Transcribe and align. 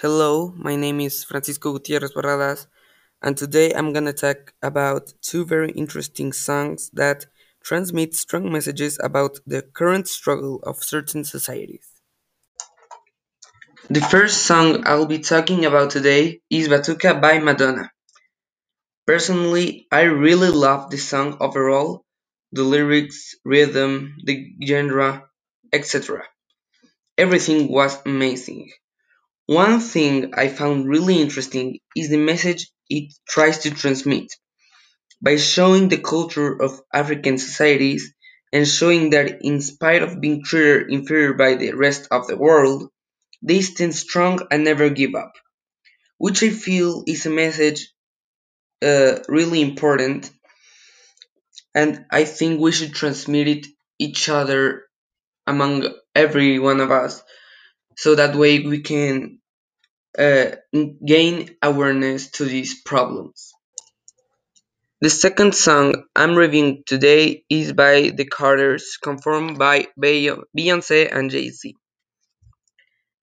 Hello, 0.00 0.52
my 0.58 0.76
name 0.76 1.00
is 1.00 1.24
Francisco 1.24 1.72
Gutierrez 1.72 2.12
Barradas, 2.12 2.66
and 3.22 3.34
today 3.34 3.72
I'm 3.72 3.94
gonna 3.94 4.12
talk 4.12 4.52
about 4.62 5.14
two 5.22 5.46
very 5.46 5.70
interesting 5.70 6.34
songs 6.34 6.90
that 6.92 7.24
transmit 7.64 8.14
strong 8.14 8.52
messages 8.52 8.98
about 9.02 9.38
the 9.46 9.62
current 9.62 10.06
struggle 10.06 10.60
of 10.64 10.84
certain 10.84 11.24
societies. 11.24 11.88
The 13.88 14.02
first 14.02 14.42
song 14.42 14.82
I'll 14.84 15.06
be 15.06 15.20
talking 15.20 15.64
about 15.64 15.92
today 15.92 16.42
is 16.50 16.68
Batuka 16.68 17.18
by 17.18 17.38
Madonna. 17.38 17.90
Personally, 19.06 19.86
I 19.90 20.02
really 20.02 20.50
love 20.50 20.90
the 20.90 20.98
song 20.98 21.38
overall, 21.40 22.04
the 22.52 22.64
lyrics, 22.64 23.34
rhythm, 23.46 24.16
the 24.22 24.56
genre, 24.62 25.24
etc. 25.72 26.22
Everything 27.16 27.72
was 27.72 27.96
amazing. 28.04 28.68
One 29.46 29.80
thing 29.80 30.34
I 30.34 30.48
found 30.48 30.88
really 30.88 31.20
interesting 31.20 31.78
is 31.94 32.08
the 32.10 32.16
message 32.16 32.70
it 32.90 33.14
tries 33.28 33.58
to 33.60 33.70
transmit. 33.70 34.32
By 35.22 35.36
showing 35.36 35.88
the 35.88 35.98
culture 35.98 36.60
of 36.60 36.80
African 36.92 37.38
societies 37.38 38.12
and 38.52 38.66
showing 38.66 39.10
that 39.10 39.38
in 39.42 39.60
spite 39.60 40.02
of 40.02 40.20
being 40.20 40.44
treated 40.44 40.90
inferior 40.92 41.34
by 41.34 41.54
the 41.54 41.72
rest 41.72 42.08
of 42.10 42.26
the 42.26 42.36
world, 42.36 42.90
they 43.42 43.60
stand 43.62 43.94
strong 43.94 44.46
and 44.50 44.64
never 44.64 44.90
give 44.90 45.14
up, 45.14 45.32
which 46.18 46.42
I 46.42 46.50
feel 46.50 47.04
is 47.06 47.26
a 47.26 47.30
message 47.30 47.92
uh, 48.82 49.20
really 49.28 49.62
important 49.62 50.30
and 51.74 52.06
I 52.10 52.24
think 52.24 52.60
we 52.60 52.72
should 52.72 52.94
transmit 52.94 53.48
it 53.48 53.66
each 53.98 54.28
other 54.28 54.84
among 55.46 55.94
every 56.14 56.58
one 56.58 56.80
of 56.80 56.90
us 56.90 57.22
so 57.96 58.14
that 58.14 58.34
way 58.34 58.60
we 58.60 58.80
can 58.80 59.38
uh, 60.18 60.56
gain 61.04 61.50
awareness 61.62 62.30
to 62.32 62.44
these 62.44 62.82
problems. 62.82 63.52
The 65.02 65.10
second 65.10 65.54
song 65.54 66.04
I'm 66.16 66.34
reviewing 66.34 66.82
today 66.86 67.44
is 67.50 67.72
by 67.74 68.10
The 68.16 68.24
Carters, 68.24 68.98
performed 69.02 69.58
by 69.58 69.88
Beyonce 70.02 71.14
and 71.14 71.30
Jay 71.30 71.50
Z. 71.50 71.74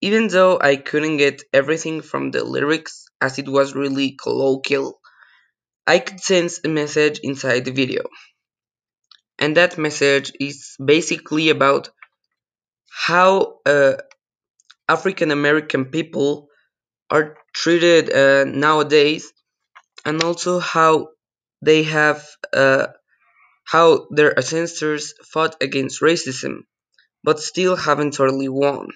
Even 0.00 0.28
though 0.28 0.58
I 0.60 0.76
couldn't 0.76 1.18
get 1.18 1.42
everything 1.52 2.02
from 2.02 2.32
the 2.32 2.42
lyrics, 2.42 3.06
as 3.20 3.38
it 3.38 3.48
was 3.48 3.74
really 3.74 4.16
colloquial, 4.20 5.00
I 5.86 6.00
could 6.00 6.20
sense 6.20 6.60
a 6.64 6.68
message 6.68 7.20
inside 7.22 7.64
the 7.64 7.72
video. 7.72 8.02
And 9.38 9.56
that 9.56 9.78
message 9.78 10.32
is 10.40 10.74
basically 10.84 11.50
about 11.50 11.90
how 12.90 13.60
uh, 13.64 13.94
African 14.88 15.30
American 15.30 15.86
people 15.86 16.49
are 17.10 17.36
treated 17.52 18.12
uh, 18.12 18.44
nowadays 18.44 19.32
and 20.04 20.22
also 20.22 20.58
how 20.58 21.08
they 21.62 21.82
have 21.84 22.26
uh, 22.52 22.86
how 23.64 24.06
their 24.10 24.36
ancestors 24.38 25.14
fought 25.32 25.56
against 25.62 26.00
racism 26.02 26.64
but 27.24 27.40
still 27.40 27.76
haven't 27.76 28.14
totally 28.14 28.48
won. 28.48 28.88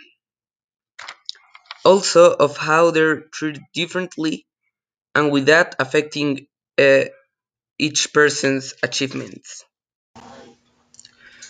Also 1.85 2.33
of 2.33 2.57
how 2.57 2.91
they're 2.91 3.23
treated 3.33 3.63
differently 3.75 4.47
and 5.15 5.33
with 5.33 5.47
that 5.47 5.77
affecting 5.79 6.47
uh, 6.79 7.05
each 7.79 8.13
person's 8.13 8.75
achievements. 8.83 9.65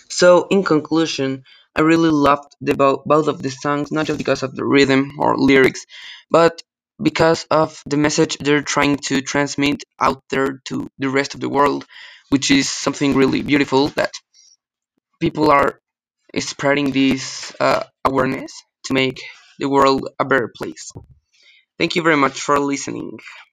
So 0.09 0.47
in 0.49 0.63
conclusion 0.63 1.43
i 1.75 1.81
really 1.81 2.09
loved 2.09 2.55
the 2.61 2.75
bo- 2.75 3.03
both 3.05 3.27
of 3.27 3.41
the 3.41 3.49
songs 3.51 3.91
not 3.91 4.05
just 4.05 4.17
because 4.17 4.43
of 4.43 4.55
the 4.55 4.65
rhythm 4.65 5.11
or 5.19 5.37
lyrics 5.37 5.85
but 6.29 6.61
because 7.01 7.45
of 7.51 7.81
the 7.85 7.97
message 7.97 8.37
they're 8.39 8.61
trying 8.75 8.97
to 8.97 9.21
transmit 9.21 9.83
out 9.99 10.23
there 10.29 10.61
to 10.65 10.89
the 10.99 11.09
rest 11.09 11.33
of 11.35 11.41
the 11.41 11.49
world 11.49 11.85
which 12.29 12.51
is 12.51 12.69
something 12.69 13.13
really 13.15 13.41
beautiful 13.41 13.87
that 13.89 14.11
people 15.19 15.51
are 15.51 15.79
spreading 16.39 16.91
this 16.91 17.53
uh, 17.59 17.83
awareness 18.05 18.53
to 18.85 18.93
make 18.93 19.21
the 19.59 19.69
world 19.69 20.07
a 20.19 20.25
better 20.25 20.51
place. 20.55 20.91
Thank 21.79 21.95
you 21.95 22.03
very 22.03 22.17
much 22.17 22.41
for 22.41 22.59
listening. 22.59 23.19